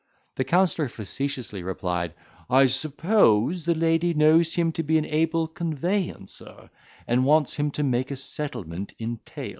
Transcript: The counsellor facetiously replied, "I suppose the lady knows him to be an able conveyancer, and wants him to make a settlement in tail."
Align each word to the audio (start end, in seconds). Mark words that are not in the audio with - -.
The 0.33 0.43
counsellor 0.43 0.89
facetiously 0.89 1.61
replied, 1.61 2.15
"I 2.49 2.65
suppose 2.65 3.65
the 3.65 3.75
lady 3.75 4.15
knows 4.15 4.55
him 4.55 4.71
to 4.71 4.81
be 4.81 4.97
an 4.97 5.05
able 5.05 5.47
conveyancer, 5.47 6.71
and 7.05 7.23
wants 7.23 7.53
him 7.57 7.69
to 7.69 7.83
make 7.83 8.09
a 8.09 8.15
settlement 8.15 8.95
in 8.97 9.19
tail." 9.25 9.49